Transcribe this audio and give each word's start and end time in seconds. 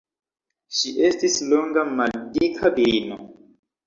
Ŝi 0.77 0.93
estis 1.09 1.35
longa 1.51 1.83
maldika 1.99 2.73
virino. 2.79 3.19